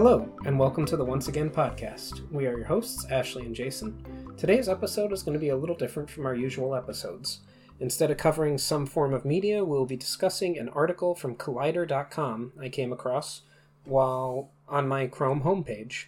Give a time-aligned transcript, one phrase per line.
[0.00, 2.20] Hello, and welcome to the Once Again podcast.
[2.30, 3.98] We are your hosts, Ashley and Jason.
[4.36, 7.40] Today's episode is going to be a little different from our usual episodes.
[7.80, 12.68] Instead of covering some form of media, we'll be discussing an article from Collider.com I
[12.68, 13.42] came across
[13.84, 16.04] while on my Chrome homepage.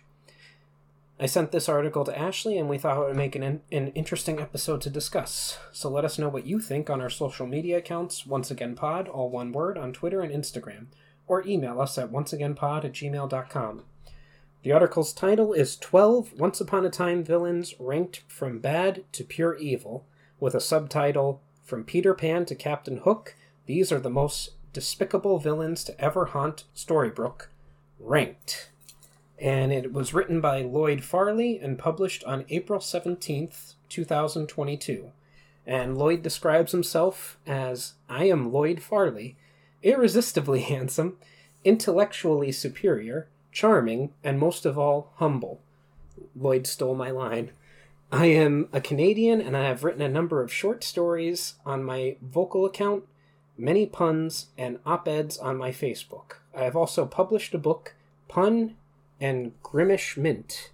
[1.19, 4.39] I sent this article to Ashley, and we thought it would make an, an interesting
[4.39, 5.59] episode to discuss.
[5.73, 9.09] So let us know what you think on our social media accounts, Once Again Pod,
[9.09, 10.87] all one word, on Twitter and Instagram,
[11.31, 13.85] or email us at onceagainpod at gmail.com.
[14.65, 19.59] The article's title is 12 Once Upon a Time Villains Ranked from Bad to Pure
[19.59, 20.05] Evil,
[20.41, 25.85] with a subtitle From Peter Pan to Captain Hook, These Are the Most Despicable Villains
[25.85, 27.47] to Ever Haunt Storybrooke,
[28.01, 28.71] Ranked
[29.41, 35.13] and it was written by Lloyd Farley and published on April 17th, 2022.
[35.67, 39.37] And Lloyd describes himself as I am Lloyd Farley,
[39.83, 41.17] irresistibly handsome,
[41.65, 45.61] intellectually superior, charming, and most of all, humble.
[46.37, 47.51] Lloyd stole my line.
[48.13, 52.17] I am a Canadian and I have written a number of short stories on my
[52.21, 53.05] vocal account,
[53.57, 56.39] many puns, and op eds on my Facebook.
[56.55, 57.95] I have also published a book,
[58.27, 58.75] Pun
[59.21, 60.71] and Grimish Mint,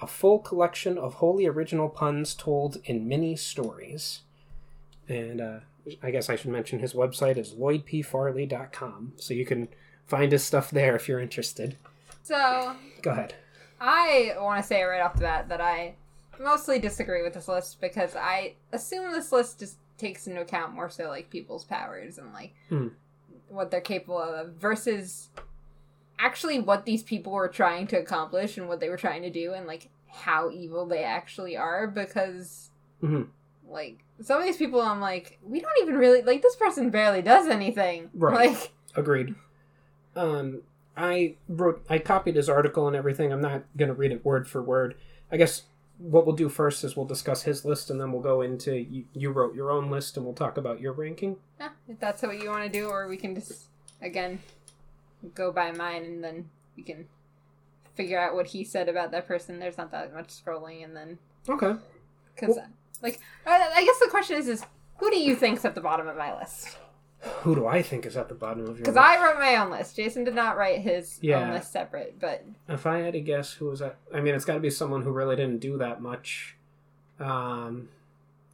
[0.00, 4.20] a full collection of wholly original puns told in mini stories.
[5.08, 5.58] And uh,
[6.02, 9.68] I guess I should mention his website is lloydpfarley.com, so you can
[10.06, 11.76] find his stuff there if you're interested.
[12.22, 13.34] So, Go ahead.
[13.80, 15.94] I want to say right off the bat that I
[16.40, 20.90] mostly disagree with this list because I assume this list just takes into account more
[20.90, 22.88] so like people's powers and like Hmm.
[23.48, 25.28] what they're capable of versus
[26.18, 29.52] actually what these people were trying to accomplish and what they were trying to do
[29.54, 32.70] and like how evil they actually are because
[33.02, 33.28] Mhm.
[33.68, 37.22] like some of these people I'm like we don't even really like this person barely
[37.22, 38.50] does anything Right.
[38.50, 39.34] like Agreed.
[40.14, 40.62] Um,
[40.96, 43.30] I wrote, I copied his article and everything.
[43.32, 44.94] I'm not going to read it word for word.
[45.30, 45.64] I guess
[45.98, 49.04] what we'll do first is we'll discuss his list and then we'll go into you,
[49.12, 51.36] you wrote your own list and we'll talk about your ranking.
[51.60, 53.66] Yeah, if that's what you want to do, or we can just
[54.00, 54.38] again
[55.34, 57.06] go by mine and then we can
[57.94, 59.58] figure out what he said about that person.
[59.58, 61.74] There's not that much scrolling, and then Okay.
[62.34, 62.58] because
[63.02, 64.64] like I, I guess the question is is
[64.98, 66.76] who do you think's at the bottom of my list?
[67.42, 68.96] Who do I think is at the bottom of your Because?
[68.96, 69.96] I wrote my own list.
[69.96, 71.40] Jason did not write his Yeah.
[71.40, 74.44] own list separate, but If I had to guess who was at, I mean, it's
[74.44, 76.56] got to be someone who really didn't do that much.
[77.18, 77.88] Um,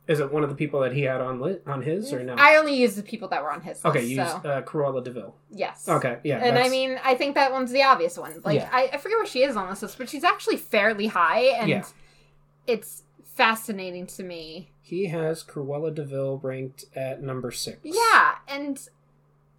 [0.09, 2.35] is it one of the people that he had on li- on his or no?
[2.37, 3.87] I only used the people that were on his list.
[3.87, 5.35] okay, you so used uh, Cruella de Vil.
[5.51, 5.89] yes.
[5.89, 6.39] Okay, yeah.
[6.39, 8.41] and I mean, I think that one's the obvious one.
[8.45, 8.69] Like, Yeah.
[8.73, 11.69] I, I forget where she is on this list, but she's actually fairly high, and
[11.69, 11.85] Yeah.
[12.67, 13.03] it's
[13.35, 14.71] fascinating to me.
[14.81, 17.79] he has Cruella de Vil ranked at number six.
[17.83, 18.79] Yeah, and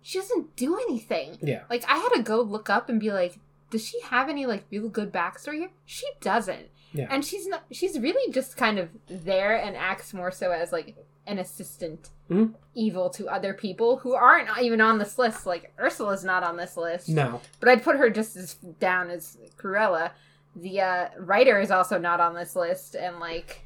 [0.02, 1.38] she doesn't do anything.
[1.42, 1.64] Yeah.
[1.70, 3.40] Like, I had to go look up and be like,
[3.70, 5.70] does she have any like real good backstory here?
[5.86, 6.68] She doesn't.
[6.94, 7.08] Yeah.
[7.10, 7.64] And she's not.
[7.72, 10.96] She's really just kind of there and acts more so as like
[11.26, 12.54] an assistant Mhm.
[12.76, 15.48] evil to other people who aren't even on this list.
[15.48, 17.10] Like Ursula's not on this list.
[17.10, 17.42] No.
[17.60, 20.12] But I'd put her just as down as Cruella.
[20.56, 23.66] The uh, writer is also not on this list, and like,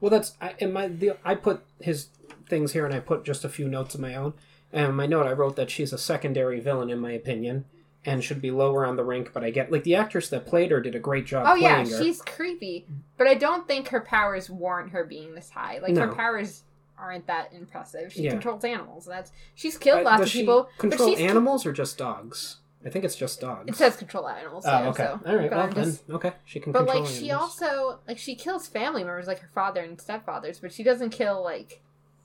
[0.00, 2.08] Well, that's I, in my the, I put his
[2.48, 4.34] things here, and I put just a few notes of my own.
[4.72, 7.66] And my note, I wrote that she's a secondary villain, in my opinion,
[8.06, 9.30] and should be lower on the rank.
[9.34, 11.44] But I get like the actress that played her did a great job.
[11.46, 12.02] oh yeah, her.
[12.02, 12.86] she's creepy,
[13.18, 15.78] but I don't think her powers warrant her being this high.
[15.80, 16.62] Like her powers
[16.98, 18.12] aren't that impressive.
[18.12, 18.30] She Yeah.
[18.30, 19.04] controls animals.
[19.04, 20.68] That's she's killed Uh, lots of people.
[20.78, 22.56] Control but she's animals or just dogs?
[22.84, 23.68] I think it's just dogs.
[23.68, 24.64] It says control animals.
[24.66, 25.04] Oh, yeah, okay.
[25.04, 25.50] So, All right.
[25.50, 26.32] Well, I'm then, okay.
[26.44, 27.62] She can but like she animals.
[27.62, 31.42] also like she kills family members like her father and stepfathers, but she doesn't kill
[31.42, 31.80] like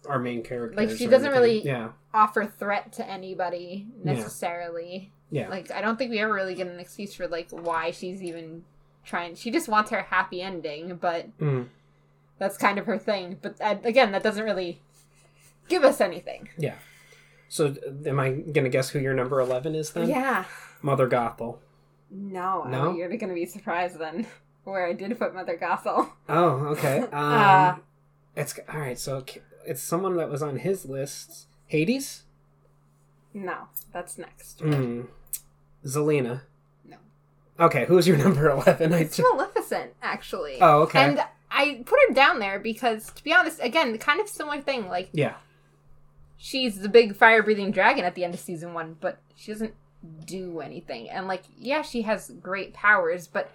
[0.07, 0.75] our main character.
[0.75, 1.89] Like, she doesn't really- Yeah.
[2.13, 4.13] offer threat to anybody Yeah.
[4.13, 5.11] necessarily.
[5.29, 5.49] Yeah.
[5.49, 8.63] Like I don't think we ever really get an excuse for like why she's even
[9.05, 9.35] trying.
[9.35, 11.67] She just wants her happy ending, but Mm,
[12.39, 13.37] that's kind of her thing.
[13.41, 14.81] But uh, again, that doesn't really
[15.67, 16.49] give us anything.
[16.57, 16.75] yeah.
[17.49, 20.09] So, uh, am I gonna guess who your number eleven is then?
[20.09, 20.45] Yeah.
[20.81, 21.57] Mother Gothel.
[22.11, 22.95] No, I- No?
[22.95, 24.27] you're gonna be surprised then
[24.63, 26.11] where I did put Mother Gothel.
[26.29, 26.99] Oh, okay.
[27.11, 27.75] Um, Uh,
[28.35, 28.99] it's all right.
[28.99, 29.23] So
[29.65, 31.47] it's someone that was on his list.
[31.67, 32.23] Hades.
[33.33, 34.59] No, that's next.
[34.59, 35.07] Mm.
[35.85, 36.41] Zelena.
[36.85, 36.97] No.
[37.59, 38.93] Okay, who's your number eleven?
[38.93, 40.57] I It's Maleficent, actually.
[40.61, 40.99] oh, okay.
[41.03, 41.21] And
[41.51, 44.87] I put her down there because, to be honest, again, kind of similar thing.
[44.87, 45.35] Like, yeah.
[46.37, 49.73] She's the big fire breathing dragon at the end of season one, but she doesn't
[50.25, 51.09] do anything.
[51.09, 53.51] And, like, yeah, she has great powers, but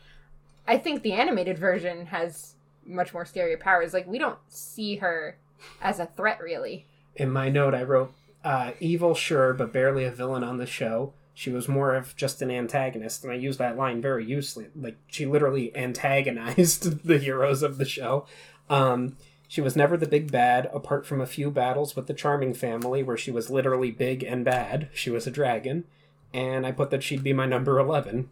[0.67, 3.95] I think the animated version has much more scary powers.
[3.95, 5.37] Like, we don't see her
[5.81, 6.87] as a threat, really.
[7.15, 8.13] In my note, I wrote,
[8.45, 11.13] uh, "Evil, sure, but barely a villain on the show.
[11.35, 14.67] she was more of just an antagonist, and I use that line very usefully.
[14.77, 18.27] Like she literally antagonized the heroes of the show.
[18.69, 19.17] Um,
[19.53, 23.03] she was never the big bad, apart from a few battles with the Charming family,
[23.03, 24.89] where she was literally big and bad.
[24.95, 25.85] She was a dragon,
[26.33, 28.31] and I put that she'd be my number eleven,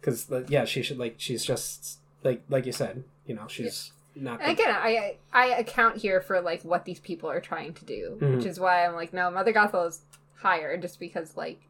[0.00, 4.40] because yeah, she should like she's just like like you said, you know, she's not.
[4.40, 7.84] And The, again, I I account here for like what these people are trying to
[7.84, 8.36] do, Mhm.
[8.36, 10.00] which is why I'm like, no, Mother Gothel is
[10.36, 11.60] higher, just because like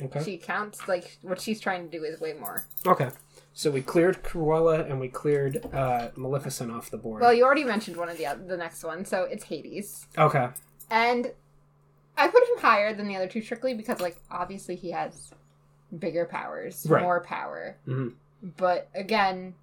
[0.00, 0.22] okay.
[0.24, 2.64] she counts like what she's trying to do is way more.
[2.86, 3.10] Okay.
[3.54, 7.20] So we cleared Cruella and we cleared uh, Maleficent off the board.
[7.20, 10.48] Well, you already mentioned one of the the next one, so it's Hades, okay.
[10.90, 11.32] and
[12.16, 15.32] I put him higher than the other two strictly because like obviously he has
[15.98, 17.02] bigger powers, Right.
[17.02, 18.14] more power, Mhm.
[18.56, 19.54] but again,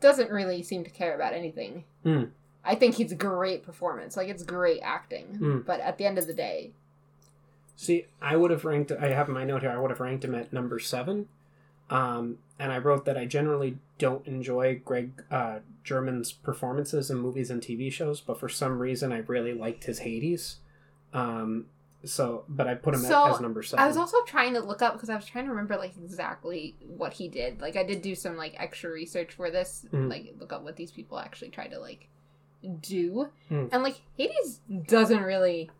[0.00, 1.84] doesn't really seem to care about anything.
[2.04, 2.30] Mm.
[2.64, 5.64] I think he's a great performance, like it's great acting, Mm.
[5.64, 6.72] but at the end of the day,
[7.78, 8.90] See, I would have ranked.
[8.90, 9.70] I have my note here.
[9.70, 11.28] I would have ranked him at number seven,
[11.90, 17.50] um, and I wrote that I generally don't enjoy Greg uh, Germann's performances in movies
[17.50, 20.56] and TV shows, but for some reason I really liked his Hades.
[21.12, 21.66] Um,
[22.04, 23.82] so, but I put him So, as number seven.
[23.84, 26.76] I was also trying to look up because I was trying to remember like exactly
[26.86, 27.60] what he did.
[27.60, 30.08] Like I did do some like extra research for this, Mhm.
[30.10, 32.08] like look up what these people actually tried to like
[32.80, 33.30] do.
[33.50, 33.68] Mhm.
[33.72, 35.70] And like Hades doesn't really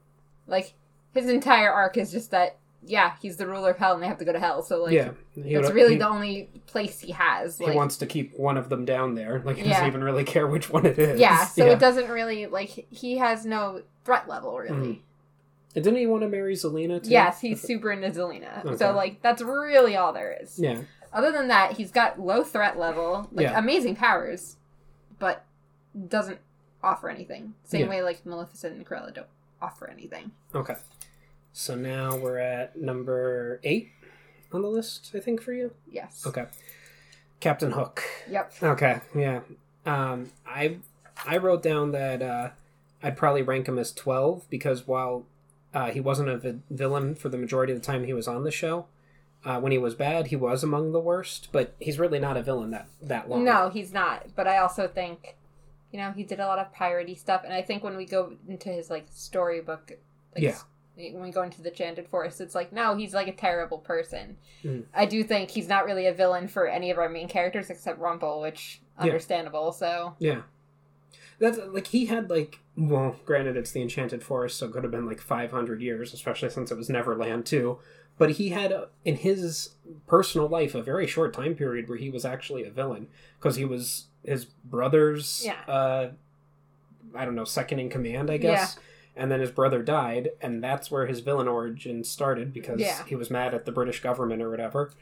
[0.47, 0.75] like
[1.14, 2.56] his entire arc is just that
[2.87, 4.62] yeah, he's the ruler of hell and they have to go to hell.
[4.62, 7.59] So like yeah, that's really he, the only place he has.
[7.59, 9.43] he wants to keep one of them down there.
[9.44, 9.73] Like he Yeah.
[9.75, 11.21] doesn't even really care which one it is.
[11.21, 14.77] yeah, so it doesn't really like he has no threat level really.
[14.77, 15.00] Mhm.
[15.75, 17.11] And didn't he want to marry Zelena too?
[17.11, 18.65] Yes, he's super into Zelena.
[18.65, 18.77] Okay.
[18.77, 20.59] So like that's really all there is.
[20.59, 20.79] Yeah.
[21.12, 23.59] Other than that, he's got low threat level, like Yeah.
[23.59, 24.56] amazing powers,
[25.19, 25.44] but
[26.09, 26.38] doesn't
[26.83, 27.55] offer anything.
[27.65, 27.88] Same Yeah.
[27.88, 29.27] way like Maleficent and Cruella don't
[29.61, 30.31] offer anything.
[30.55, 30.75] Okay.
[31.58, 33.91] So now we're at number eight
[34.53, 35.73] on the list, I think, for you.
[35.91, 36.23] Yes.
[36.26, 36.44] Okay.
[37.41, 38.03] Captain Hook.
[38.31, 38.53] Yep.
[38.62, 39.41] Okay, yeah.
[39.87, 40.76] Um, I
[41.26, 42.50] I wrote down that uh,
[43.03, 45.25] I'd probably rank him as twelve because while
[45.73, 48.44] uh, he wasn't a vi- villain for the majority of the time he was on
[48.44, 48.85] the show,
[49.43, 51.49] uh, when he was bad, he was among the worst.
[51.52, 53.44] But he's really not a villain that that long.
[53.44, 54.26] No, he's not.
[54.37, 55.37] But I also think,
[55.91, 58.35] you know, he did a lot of piratey stuff, and I think when we go
[58.47, 59.93] into his like storybook,
[60.35, 60.59] like, Yeah.
[60.96, 64.38] When we go into the Enchanted Forest, it's like no, he's like a terrible person.
[64.64, 64.84] Mhm.
[64.94, 67.98] I do think he's not really a villain for any of our main characters except
[67.98, 69.04] Rumple, which Yeah.
[69.04, 69.72] understandable.
[69.72, 70.43] So Yeah.
[71.38, 74.90] That's like he had like well, granted it's the Enchanted Forest, so it could have
[74.90, 77.78] been like five hundred years, especially since it was Neverland too.
[78.19, 79.75] But he had uh, in his
[80.06, 83.08] personal life a very short time period where he was actually a villain
[83.38, 85.60] because he was his brother's Yeah.
[85.69, 86.10] uh
[87.14, 88.78] I don't know, second in command, I guess.
[89.16, 93.02] And then his brother died, and that's where his villain origin started because Yeah.
[93.06, 94.92] he was mad at the British government or whatever.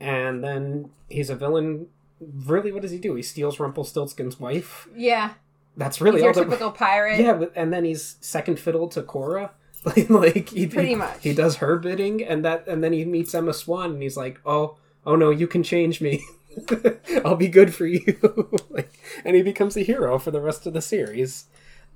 [0.00, 1.86] And then he's a villain.
[2.20, 3.14] Really, what does he do?
[3.14, 4.88] He steals Rumpelstiltskin's wife.
[4.96, 5.34] yeah,
[5.76, 7.20] That's really he's your all typical pirate.
[7.20, 9.52] Yeah, and then he's second fiddle to Cora.
[9.84, 11.18] like, like he, Pretty he- much.
[11.22, 14.40] he does her bidding, and that, and then he meets Emma Swan, and he's like,
[14.46, 14.76] "Oh,
[15.06, 16.22] oh no, you can change me.
[17.24, 18.92] I'll be good for you." like,
[19.24, 21.46] and he becomes a hero for the rest of the series.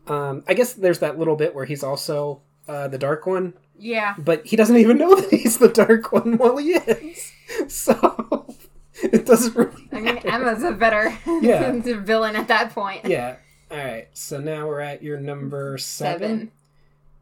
[0.07, 4.15] Um, I guess there's that little bit where he's also uh, the Dark One, yeah.
[4.19, 7.33] but he doesn't even know that he's the Dark One while he is.
[7.69, 8.47] So
[9.03, 9.89] it doesn't really.
[9.93, 10.29] I mean, matter.
[10.29, 11.81] Emma's a better Yeah.
[11.81, 13.05] villain at that point.
[13.05, 13.37] Yeah.
[13.71, 14.09] All right.
[14.15, 16.51] So now we're at your number seven.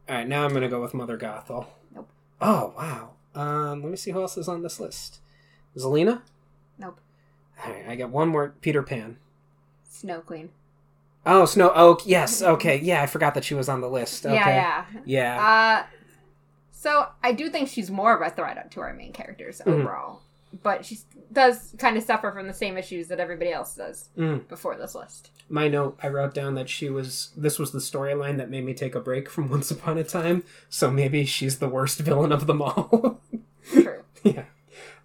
[0.09, 0.27] All right.
[0.27, 1.67] Now I'm gonna go with Mother Gothel.
[1.93, 2.09] Nope.
[2.41, 3.11] Oh wow.
[3.39, 5.19] Um, let me see who else is on this list.
[5.77, 6.21] Zelena.
[6.79, 6.99] Nope.
[7.63, 7.85] All right.
[7.87, 8.55] I got one more.
[8.61, 9.17] Peter Pan.
[9.87, 10.49] Snow Queen.
[11.25, 11.71] Oh, Snow.
[11.73, 12.01] Oak.
[12.05, 12.41] yes.
[12.41, 12.79] Okay.
[12.81, 14.25] Yeah, I forgot that she was on the list.
[14.25, 14.35] Okay.
[14.35, 15.01] Yeah, yeah.
[15.05, 15.83] Yeah.
[15.83, 15.85] Uh,
[16.71, 19.73] so I do think she's more of a threat to our main characters Mhm.
[19.81, 20.21] overall,
[20.61, 20.99] but she
[21.33, 24.47] does kind of suffer from the same issues that everybody else does Mm.
[24.47, 25.31] before this list.
[25.49, 25.97] My note.
[26.01, 27.31] I wrote down that she was.
[27.35, 30.43] This was the storyline that made me take a break from Once Upon a Time.
[30.69, 33.19] So maybe she's the worst villain of them all.
[33.71, 34.03] True.
[34.23, 34.43] yeah.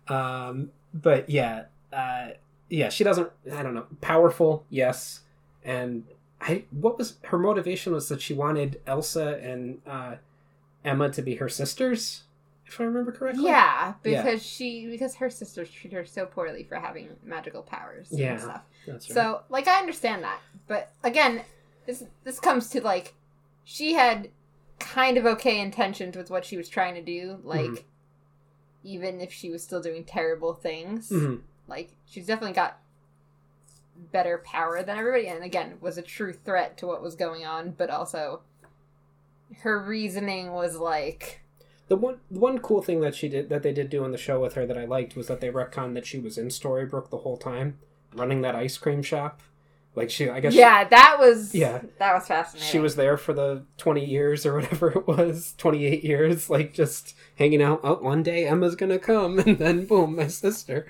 [0.08, 2.30] Um, but yeah, uh,
[2.68, 3.30] yeah, she doesn't.
[3.52, 3.86] I don't know.
[4.00, 5.20] Powerful, yes,
[5.64, 6.04] and
[6.40, 6.64] I.
[6.70, 7.92] What was her motivation?
[7.92, 10.16] Was that she wanted Elsa and uh,
[10.84, 12.22] Emma to be her sisters,
[12.66, 13.44] if I remember correctly.
[13.44, 14.22] Yeah, Yeah.
[14.22, 18.32] because she because her sisters treat her so poorly for having magical powers Yeah.
[18.32, 18.62] and stuff.
[18.88, 19.02] right.
[19.02, 21.42] So like I understand that, but again,
[21.86, 23.14] this this comes to like
[23.64, 24.30] she had
[24.78, 27.82] kind of okay intentions with what she was trying to do, like Mhm.
[28.82, 31.10] even if she was still doing terrible things.
[31.10, 31.42] Mhm.
[31.68, 32.80] Like she's definitely got
[34.12, 37.70] better power than everybody and again was a true threat to what was going on,
[37.70, 38.40] but also
[39.62, 41.40] her reasoning was like
[41.88, 44.18] The one the one cool thing that she did that they did do in the
[44.18, 47.10] show with her that I liked was that they retconned that she was in Storybrooke
[47.10, 47.78] the whole time,
[48.14, 49.42] running that ice cream shop.
[49.96, 50.54] Like she, I guess.
[50.54, 51.80] Yeah, that was Yeah.
[51.98, 52.70] that was She, fascinating.
[52.70, 56.72] she was there for the twenty years or whatever it was, twenty eight years, like
[56.72, 57.80] just hanging out.
[57.82, 60.86] Oh, one day Emma's gonna come, and then boom, my sister.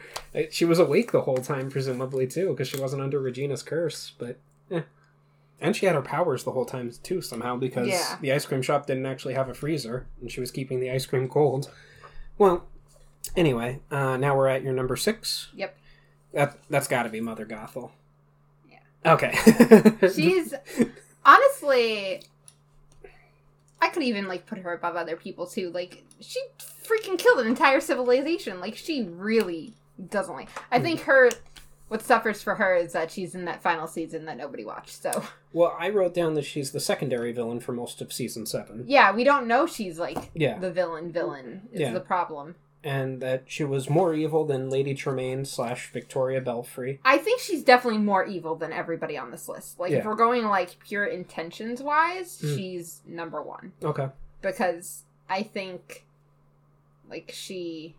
[0.50, 4.12] She was awake the whole time, presumably too, because she wasn't under Regina's curse.
[4.18, 4.38] But,
[4.70, 4.82] eh.
[5.60, 8.18] and she had her powers the whole time too somehow because Yeah.
[8.20, 11.06] the ice cream shop didn't actually have a freezer, and she was keeping the ice
[11.06, 11.70] cream cold.
[12.36, 12.66] Well,
[13.34, 15.48] anyway, uh, now we're at your number six.
[15.54, 15.76] Yep.
[16.34, 17.90] That that's got to be Mother Gothel.
[19.06, 19.32] Okay.
[20.14, 20.52] She's
[21.24, 22.22] honestly
[23.82, 25.70] I could even like put her above other people too.
[25.70, 26.40] Like she
[26.84, 28.60] freaking killed an entire civilization.
[28.60, 29.72] Like she really
[30.10, 30.48] doesn't like.
[30.70, 30.84] I Hmm.
[30.84, 31.30] think her
[31.88, 35.02] what suffers for her is that she's in that final season that nobody watched.
[35.02, 38.84] So Well, I wrote down that she's the secondary villain for most of season seven.
[38.86, 40.58] yeah, we don't know she's like Yeah.
[40.58, 41.10] the villain.
[41.10, 41.92] Villain is Yeah.
[41.92, 42.54] the problem.
[42.82, 46.98] And that she was more evil than Lady Tremaine slash Victoria Belfrey.
[47.04, 49.78] I think she's definitely more evil than everybody on this list.
[49.78, 52.56] Like if we're going like pure intentions wise, Mm.
[52.56, 53.72] she's number one.
[53.84, 54.08] Okay.
[54.40, 56.06] because I think
[57.10, 57.96] like she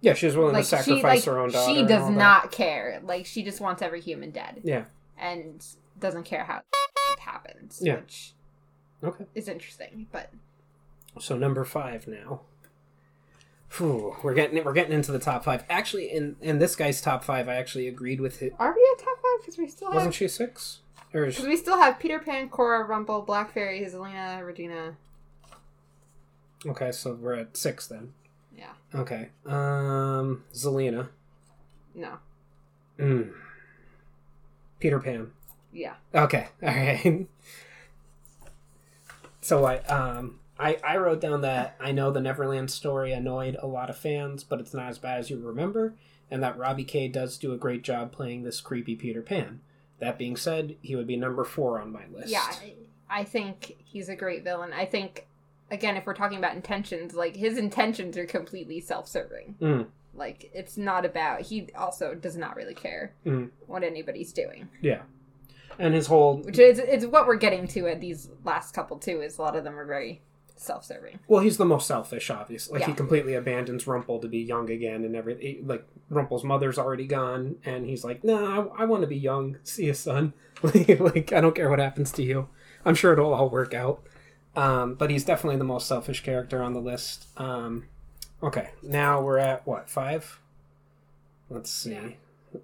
[0.00, 1.72] Yeah, she's willing like to she sacrifice like her own daughter.
[1.72, 3.00] she does not care.
[3.04, 4.86] Like she just wants every human dead Yeah.
[5.16, 5.64] and
[6.00, 6.62] doesn't care how
[7.12, 7.96] it happens, Yeah.
[8.00, 8.32] which
[9.04, 9.26] Okay.
[9.36, 10.08] is interesting.
[10.10, 10.30] But
[11.20, 12.40] So number five now.
[13.76, 15.64] Whew, we're getting we're getting into the top five.
[15.70, 18.52] Actually, in in this guy's top five, I actually agreed with it.
[18.58, 19.40] are we at top five?
[19.40, 20.80] Because we still have Wasn't she six?
[21.14, 24.94] Or is because we still have Peter Pan, Cora, Rumple, Black Fairy, Zelena, Regina.
[26.66, 28.12] okay, so we're at six then.
[28.56, 29.30] Yeah, Okay.
[29.46, 31.08] Um, Zelena.
[31.94, 32.18] no,
[32.98, 33.32] Mm.
[34.80, 35.30] Peter Pan.
[35.72, 37.26] yeah, Okay, all right.
[39.40, 43.66] So I um I I wrote down that I know the Neverland story annoyed a
[43.66, 45.94] lot of fans, but it's not as bad as you remember,
[46.30, 49.60] and that Robbie Kay does do a great job playing this creepy Peter Pan.
[49.98, 52.28] That being said, he would be number four on my list.
[52.28, 52.50] yeah.
[53.08, 54.72] I- think he's a great villain.
[54.72, 55.26] I think
[55.70, 59.56] again, if we're talking about intentions, like his intentions are completely self-serving.
[59.60, 61.42] Mm, Like it's not about.
[61.42, 63.50] He also does not really care Mm.
[63.66, 65.02] what anybody's doing, yeah.
[65.78, 69.20] And his whole which is it's what we're getting to at these last couple too.
[69.22, 70.20] Is a lot of them are very
[70.60, 71.18] self-serving.
[71.28, 72.78] well, he's the most selfish, obviously.
[72.80, 75.66] Like he completely abandons Rumple to be young again, and everything.
[75.66, 79.56] Like Rumple's mother's already gone, and he's like, "No, I, I want to be young.
[79.62, 80.32] See you, son.
[80.62, 82.48] like, like, I don't care what happens to you.
[82.84, 84.02] I'm sure it'll all work out."
[84.56, 87.28] Um, but he's definitely the most selfish character on the list.
[87.36, 87.86] Um,
[88.42, 90.40] okay, now we're at what five?
[91.48, 91.92] Let's see.
[91.92, 92.08] Yeah.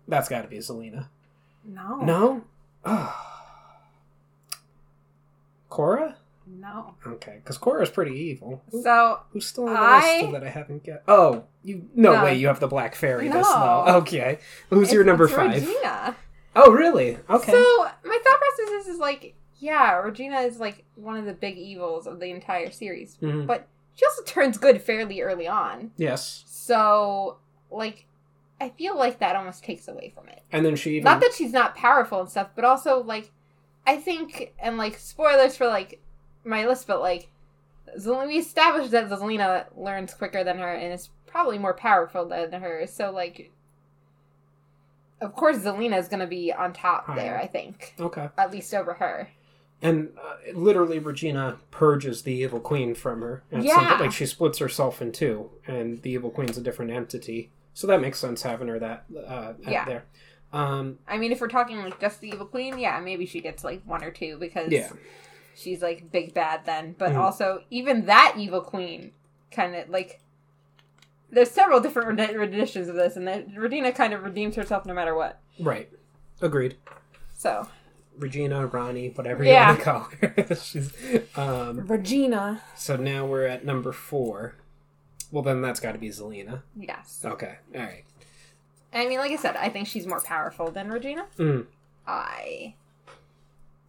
[0.09, 1.07] That's got to be Zelena.
[1.65, 2.45] No, No.
[5.69, 6.17] Cora?
[6.47, 6.95] No.
[7.07, 8.63] Okay, because Cora's pretty evil.
[8.83, 11.03] So Who's still on the I- list that I haven't get?
[11.09, 12.25] Oh, you no, No.
[12.25, 12.35] way!
[12.37, 13.29] You have the Black Fairy.
[13.29, 13.85] This No.
[13.87, 13.93] no.
[13.97, 14.39] Okay,
[14.71, 15.53] who's your number it's five?
[15.67, 16.17] Regina.
[16.55, 17.19] Oh, really?
[17.29, 17.53] Okay.
[17.53, 21.59] So my thought process is, is like, yeah, Regina is like one of the big
[21.59, 23.47] evils of the entire series, Mhm.
[23.47, 25.91] but she also turns good fairly early on.
[25.97, 27.39] Yes, So
[27.71, 28.07] like,
[28.61, 30.43] I feel like that almost takes away from it.
[30.53, 33.31] and then she even Not that she's not powerful and stuff, but also like,
[33.87, 36.01] I think and like spoilers for like
[36.47, 37.29] my list, but like,
[37.99, 42.53] Zel- we established that Zelena learns quicker than her and is probably more powerful than
[42.53, 42.87] her.
[42.87, 43.51] So like.
[45.21, 47.39] Of course, Zelena is going to be on top there.
[47.39, 49.31] I think okay, at least over her.
[49.81, 53.43] and uh, literally Regina purges the evil queen from her.
[53.51, 53.89] at some Yeah.
[53.89, 54.01] point.
[54.03, 57.51] like she splits herself in two, and the evil queen's a different entity.
[57.73, 59.87] So that makes sense having her that uh, Yeah.
[59.87, 60.05] there.
[60.53, 63.65] Um, I mean, if we're talking like just the evil queen, yeah, maybe she gets
[63.65, 64.91] like one or two because yeah,
[65.57, 66.95] she's like big bad then.
[66.99, 67.17] But Mhm.
[67.19, 69.13] also, even that evil queen
[69.51, 70.21] kind of like
[71.31, 74.95] there's several different redi- renditions of this, and that Regina kind of redeems herself no
[74.95, 75.41] matter what.
[75.61, 75.91] right.
[76.41, 76.77] Agreed.
[77.37, 77.67] So
[78.19, 79.63] Regina, Ronnie, whatever Yeah.
[79.63, 80.01] you want to call
[80.49, 80.55] her.
[80.63, 80.93] She's,
[81.37, 84.55] um, Regina, So now we're at number four.
[85.33, 86.63] Well, then that's got to be Zelena.
[86.79, 87.23] yes.
[87.25, 88.05] Okay, all right.
[88.93, 91.27] I mean, like I said, I think she's more powerful than Regina.
[91.39, 91.67] Mm.
[92.07, 92.75] I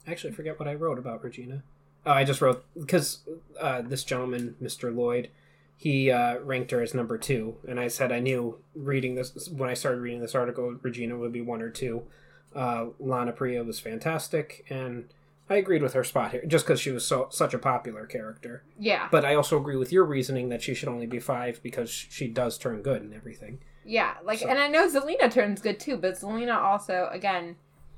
[0.07, 1.63] Actually, I forget what I wrote about Regina.
[2.05, 3.19] Oh, I just wrote because
[3.59, 4.95] uh, this gentleman, Mr.
[4.95, 5.29] Lloyd,
[5.75, 9.69] he uh, ranked her as number two, and I said I knew reading this when
[9.69, 12.03] I started reading this article, Regina would be one or two.
[12.55, 15.05] Uh, Lana Parrilla was fantastic, and
[15.49, 18.63] I agreed with her spot here, just because she was so such a popular character.
[18.79, 21.89] yeah But I also agree with your reasoning that she should only be five because
[21.89, 23.59] she does turn good and everything.
[23.85, 27.55] Yeah, like, So- and I know Zelena turns good too, but Zelena also, again,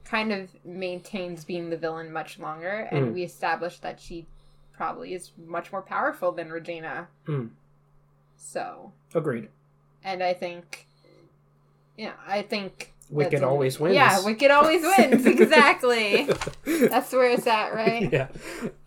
[0.09, 3.13] kind of maintains being the villain much longer, and Mm.
[3.13, 4.25] we established that she
[4.73, 7.07] probably is much more powerful than Regina.
[7.27, 7.49] Mm.
[8.37, 9.49] So, Agreed.
[10.03, 10.87] and I think,
[11.97, 13.95] yeah, I think Wicked always wins.
[13.95, 15.25] Yeah, Wicked always wins.
[15.25, 16.27] Exactly.
[16.63, 18.07] That's where it's at, right?
[18.13, 18.27] yeah.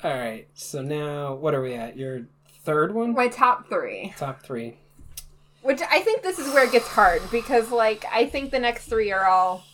[0.02, 0.47] All right.
[0.55, 1.97] So now, what are we at?
[1.97, 2.23] Your
[2.64, 3.14] third one?
[3.14, 4.14] My top three.
[4.17, 4.76] Top three.
[5.62, 8.87] Which I think this is where it gets hard because, like, I think the next
[8.87, 9.64] three are all.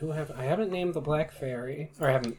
[0.00, 0.06] Right.
[0.08, 2.36] Who have I haven't named the Black Fairy, or I haven't.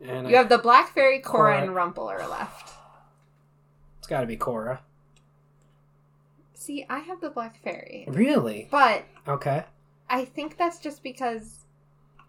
[0.00, 1.62] And You I, have the Black Fairy, Cora, Cora.
[1.62, 2.72] and Rumple are left.
[3.98, 4.80] it's got to be Cora.
[6.54, 8.68] See, I have the Black Fairy, Really?
[8.70, 9.64] but Okay.
[10.08, 11.64] I think that's just because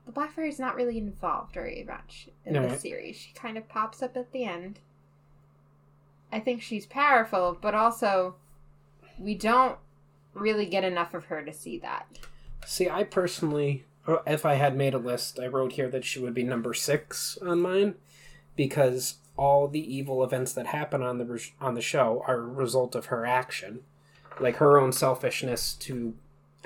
[0.06, 2.80] the Black Fairy's not really involved very much in the Alright.
[2.80, 3.16] series.
[3.16, 4.80] She kind of pops up at the end.
[6.32, 8.36] I think she's powerful, but also
[9.20, 9.78] we don't
[10.34, 12.08] really get enough of her to see that.
[12.66, 13.86] See, I personally,
[14.28, 17.38] if I had made a list, I wrote here that she would be number six
[17.42, 17.96] on mine,
[18.56, 22.96] because all the evil events that happen on the on the show are a result
[22.96, 23.82] of her action,
[24.40, 26.14] like her own selfishness to,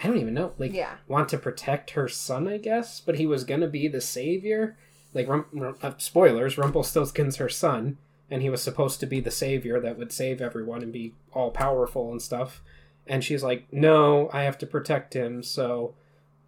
[0.03, 0.96] I don't even know, like Yeah.
[1.08, 4.75] want to protect her son, I guess, but he was gonna be the savior.
[5.13, 7.98] Like, Rum- Rum- uh, spoilers: Rumpelstiltskin's her son,
[8.29, 11.50] and he was supposed to be the savior that would save everyone and be all
[11.51, 12.62] powerful and stuff.
[13.08, 15.96] And she's like, "No, I have to protect him, so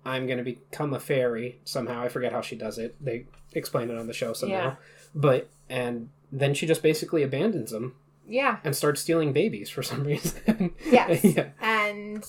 [0.10, 2.96] I'm gonna become a fairy somehow." I forget how she does it.
[3.04, 4.76] They explain it on the show somehow, Yeah.
[5.16, 7.96] but and then she just basically abandons him
[8.28, 8.58] Yeah.
[8.64, 10.74] and starts stealing babies for some reason.
[10.86, 11.24] Yes.
[11.36, 12.26] yeah And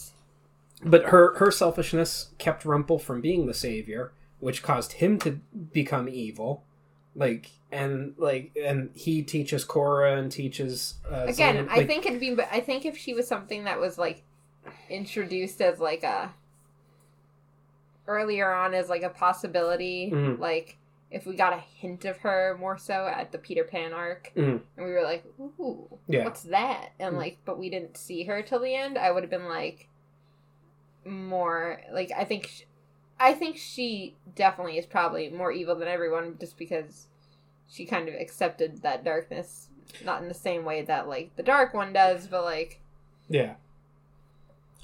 [0.82, 5.40] but her her selfishness kept Rumple from being the savior, which caused him to
[5.72, 6.64] become evil.
[7.14, 12.20] Like and like and he teaches Cora and teaches uh, again, Xenon- I think it'd
[12.20, 14.22] be I think if she was something that was like
[14.88, 16.32] introduced as like a
[18.10, 20.38] earlier on as like a possibility, Mhm.
[20.38, 20.76] like
[21.10, 24.62] if we got a hint of her more so at the Peter Pan arc, Mhm.
[24.76, 26.24] and we were like, "Ooh, Yeah.
[26.24, 27.18] what's that?" and Mm.
[27.18, 28.96] like, but we didn't see her till the end.
[28.98, 29.88] I would have been like,
[31.04, 32.62] more like I think, sh
[33.18, 37.08] I think she definitely is probably more evil than everyone, just because
[37.68, 39.68] she kind of accepted that darkness,
[40.04, 42.80] not in the same way that like the dark one does, but like
[43.28, 43.54] yeah.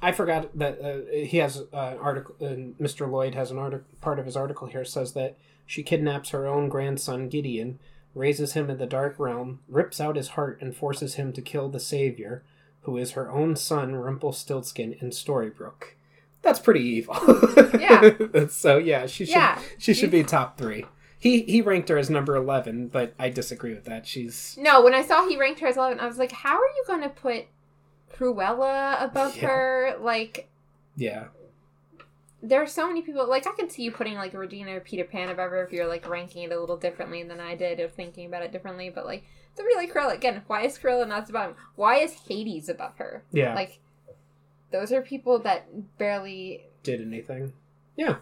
[0.03, 2.35] I forgot that uh, he has uh, an article.
[2.41, 3.11] Uh, Mr.
[3.11, 3.87] Lloyd has an article.
[4.01, 7.79] Part of his article here says that she kidnaps her own grandson Gideon,
[8.15, 11.69] raises him in the dark realm, rips out his heart, and forces him to kill
[11.69, 12.43] the savior,
[12.83, 15.95] who is her own son Rumpelstiltskin in Storybrooke.
[16.43, 17.17] That's pretty evil.
[17.81, 18.47] Yeah.
[18.49, 19.61] so yeah, she should Yeah.
[19.79, 20.85] she should be top three.
[21.19, 24.07] He he ranked her as number eleven, but I disagree with that.
[24.07, 24.83] She's no.
[24.83, 27.01] When I saw he ranked her as eleven, I was like, how are you going
[27.03, 27.47] to put
[28.19, 29.47] Cruella above Yeah.
[29.49, 29.97] her?
[30.01, 30.49] Like
[30.97, 31.25] yeah
[32.43, 35.05] there are so many people like I can see you putting like Regina or Peter
[35.05, 37.93] Pan above her if you're like ranking it a little differently than I did of
[37.93, 38.91] thinking about it differently.
[38.91, 39.25] But like
[39.55, 41.51] somebody like Cruella again, why is Cruella not above?
[41.51, 41.57] him?
[41.77, 43.25] Why is Hades above her?
[43.33, 43.81] yeah Like
[44.71, 45.67] those are people that
[45.99, 46.65] barely.
[46.83, 47.53] did anything.
[47.97, 48.17] Yeah.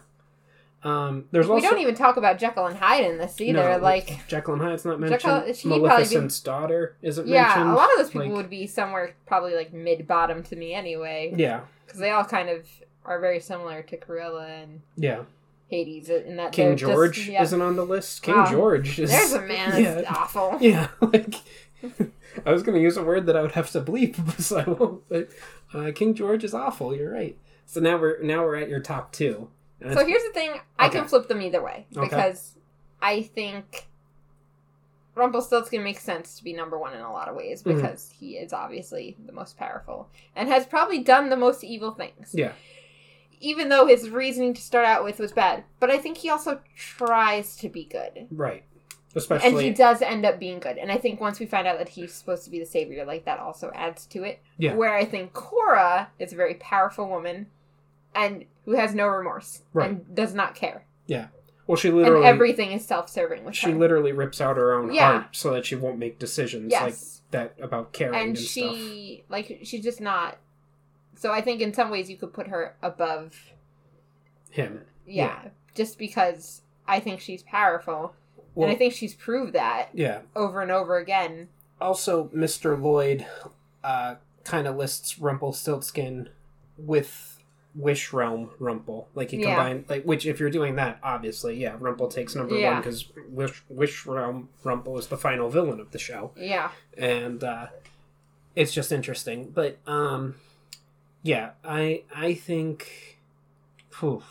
[0.85, 3.53] Um, there's we also don't even talk about Jekyll and Hyde in this either.
[3.71, 5.21] No, like Jekyll and Hyde's not mentioned.
[5.21, 7.69] Jekyll- she'd be- Maleficent's daughter isn't yeah, mentioned.
[7.71, 10.73] a lot of those people Like, would be somewhere probably like mid bottom to me
[10.75, 12.67] anyway, Yeah, because they all kind of
[13.03, 15.21] are very similar to Cruella and yeah.
[15.69, 17.41] Hades in that King they're just- George yeah.
[17.41, 18.21] isn't on the list.
[18.21, 18.51] King Wow.
[18.51, 19.09] George is.
[19.09, 20.57] There's a man that's Yeah, awful.
[20.61, 20.87] yeah.
[21.01, 21.35] Like,
[22.45, 24.63] I was going to use a word that I would have to bleep, so I
[24.69, 25.07] won't.
[25.09, 25.29] But
[25.73, 26.95] uh, King George is awful.
[26.95, 27.37] You're right.
[27.65, 29.49] So now we're now we're at your top two.
[29.81, 32.07] So here's the thing: I can flip them either way Okay.
[32.07, 32.57] because
[33.01, 33.87] I think
[35.15, 37.75] Rumpelstiltskin makes sense to be number one in a lot of ways Mhm.
[37.75, 42.31] because he is obviously the most powerful and has probably done the most evil things.
[42.33, 42.53] yeah,
[43.39, 46.61] Even though his reasoning to start out with was bad, but I think he also
[46.75, 48.27] tries to be good.
[48.31, 48.63] right.
[49.17, 49.47] Especially.
[49.47, 50.77] And he does end up being good.
[50.77, 53.23] And I think once we find out that he's supposed to be the savior, like
[53.23, 54.41] that also adds to it.
[54.57, 54.73] Yeah.
[54.75, 57.49] Where I think Cora is a very powerful woman
[58.15, 59.91] and who has no remorse Right.
[59.91, 60.85] and does not care.
[61.05, 61.27] Yeah.
[61.67, 63.77] Well, she literally and everything is self-serving with she her.
[63.77, 65.11] literally rips out her own Yeah.
[65.21, 68.75] heart so that she won't make decisions yes, like that about caring and, and stuff.
[68.75, 70.37] she like she's just not.
[71.15, 73.51] So I think in some ways you could put her above.
[74.51, 74.81] Him.
[75.05, 78.13] Yeah, just because I think she's powerful,
[78.53, 80.21] Well, and I think she's proved that yeah.
[80.35, 81.49] over and over again.
[81.81, 82.79] Also, Mr.
[82.81, 83.25] Lloyd
[83.83, 86.29] uh, kind of lists Rumpelstiltskin
[86.77, 87.34] with
[87.75, 89.09] Wish Realm Rumple.
[89.15, 89.55] Like he Yeah.
[89.55, 93.63] combined, like which if you're doing that, obviously, yeah, Rumple takes number one because Wish
[93.69, 96.31] Wish Realm Rumple is the final villain of the show.
[96.37, 97.67] Yeah, and uh,
[98.55, 99.51] it's just interesting.
[99.53, 100.35] But um,
[101.21, 103.19] yeah, I I think,
[103.91, 104.23] phew,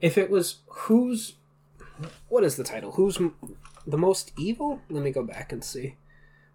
[0.00, 1.34] if it was who's
[2.28, 2.92] what is the title?
[2.92, 3.18] Who's
[3.86, 4.82] the most evil.
[4.90, 5.94] Let me go back and see.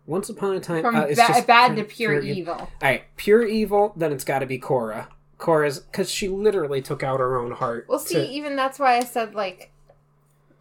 [0.06, 2.38] Once upon a time, From uh, it's ba- just bad to pure- pure, pure e-
[2.40, 2.54] evil.
[2.56, 3.94] All right, pure evil.
[3.96, 5.08] Then it's got to be Cora.
[5.42, 7.86] Cora's because she literally took out her own heart.
[7.90, 9.72] Well, see, to- even that's why I said like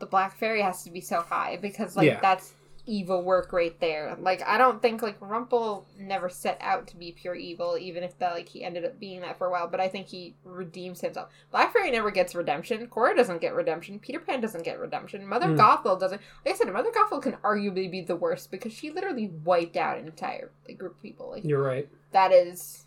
[0.01, 2.19] the Black Fairy has to be so high because like Yeah.
[2.21, 2.55] that's
[2.87, 4.17] evil work right there.
[4.19, 8.19] Like I don't think like Rumple never set out to be pure evil, even if
[8.19, 9.69] that like he ended up being that for a while.
[9.69, 11.29] But I think he redeems himself.
[11.51, 12.85] Black Fairy never gets redemption.
[12.89, 13.99] Cora doesn't get redemption.
[14.01, 15.25] Peter Pan doesn't get redemption.
[15.27, 15.61] Mother Hmm.
[15.61, 16.21] Gothel doesn't.
[16.45, 19.99] Like I said, Mother Gothel can arguably be the worst because she literally wiped out
[19.99, 21.31] an entire like, group of people.
[21.31, 21.87] Like You're right.
[22.13, 22.87] that is.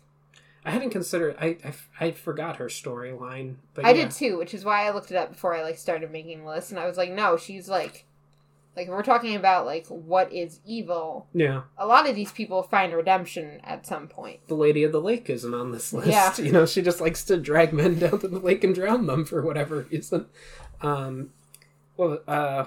[0.64, 1.36] I hadn't considered.
[1.40, 1.74] I I,
[2.06, 3.56] I forgot her storyline.
[3.74, 4.04] But I yeah.
[4.04, 6.50] did too, which is why I looked it up before I like started making the
[6.50, 8.04] list, and I was like, no, she's like,
[8.76, 11.26] like we're talking about like what is evil.
[11.34, 14.40] Yeah, A lot of these people find redemption at some point.
[14.48, 16.08] the Lady of the Lake isn't on this list.
[16.08, 16.32] Yeah.
[16.44, 19.24] You know, she just likes to drag men down to the lake and drown them
[19.24, 20.26] for whatever reason.
[20.80, 21.30] Um,
[21.96, 22.64] well, uh,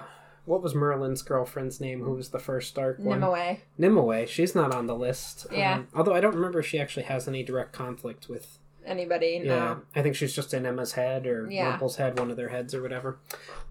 [0.48, 2.00] what was Merlin's girlfriend's name?
[2.02, 3.20] Who was the first dark one?
[3.20, 3.58] Nimue.
[3.76, 4.26] Nimue.
[4.26, 5.46] She's not on the list.
[5.52, 5.74] Yeah.
[5.74, 8.58] Um, although I don't remember if she actually has any direct conflict with.
[8.86, 9.42] Anybody?
[9.44, 9.54] Yeah.
[9.54, 9.80] No.
[9.94, 11.68] I think she's just in Emma's head or Yeah.
[11.68, 13.18] Rumple's head, one of their heads or whatever.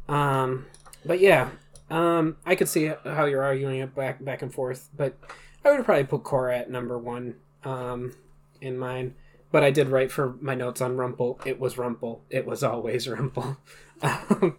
[0.08, 0.68] Um,
[1.04, 1.50] but yeah,
[1.90, 5.18] um, I could see how you're arguing it back back and forth, but
[5.66, 8.14] I would probably put Cora at number one um,
[8.62, 9.16] in mine.
[9.52, 11.40] But I did write for my notes on Rumple.
[11.44, 12.22] It was Rumple.
[12.30, 13.58] It was always Rumple.
[14.00, 14.58] Um,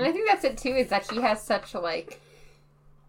[0.00, 0.70] And I think that's it too.
[0.74, 2.20] Is that he has such like.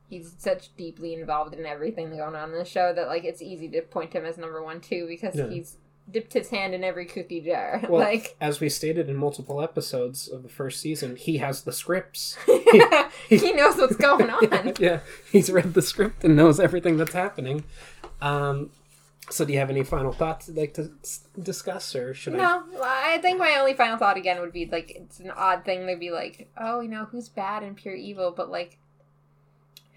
[0.10, 3.70] He's such deeply involved in everything going on in the show that like it's easy
[3.70, 5.48] to point him as number one too because Yeah.
[5.48, 5.78] he's
[6.12, 7.80] dipped his hand in every cookie jar.
[7.90, 11.72] well, like as we stated in multiple episodes of the first season, he has the
[11.72, 12.36] scripts.
[13.30, 14.74] he knows what's going on.
[14.80, 15.00] yeah,
[15.32, 17.64] he's read the script and knows everything that's happening.
[18.22, 18.72] Um,
[19.32, 20.92] so, do you have any final thoughts you'd like to
[21.42, 22.38] discuss, or should I?
[22.38, 25.88] No, I think my only final thought again would be like it's an odd thing
[25.88, 28.78] to be like, oh, you know, who's bad and pure evil, but like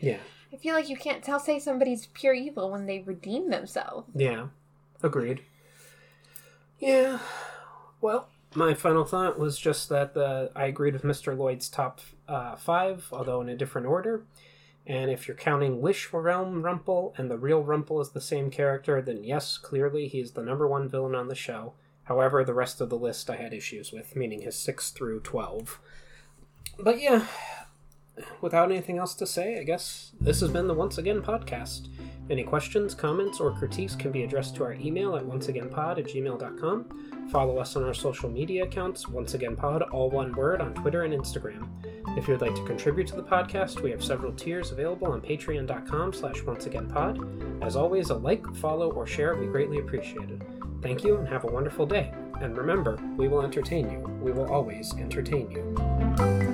[0.00, 0.18] Yeah,
[0.52, 4.08] I feel like you can't tell say somebody's pure evil when they redeem themselves.
[4.14, 4.46] yeah,
[5.02, 5.42] agreed.
[6.78, 7.18] Yeah,
[8.00, 11.36] well, my final thought was just that uh, I agreed with Mr.
[11.36, 14.22] Lloyd's top uh, five, although in a different order.
[14.86, 18.50] And if you're counting Wish for Realm Rumple and the real Rumple is the same
[18.50, 21.74] character, then yes, clearly he's the number one villain on the show.
[22.04, 25.80] However, the rest of the list I had issues with, meaning his 6 through 12.
[26.78, 27.26] But yeah,
[28.42, 31.88] without anything else to say, I guess this has been the Once Again podcast.
[32.28, 37.13] Any questions, comments, or critiques can be addressed to our email at onceagainpod at gmail.com.
[37.30, 41.02] Follow us on our social media accounts, Once Again Pod, all one word, on Twitter
[41.02, 41.68] and Instagram.
[42.16, 45.20] If you would like to contribute to the podcast, we have several tiers available on
[45.20, 47.62] patreon.com slash onceagainpod.
[47.62, 50.44] As always, a like, follow, or share be greatly appreciated.
[50.80, 52.12] Thank you and have a wonderful day.
[52.40, 53.98] And remember, we will entertain you.
[54.20, 56.53] We will always entertain you.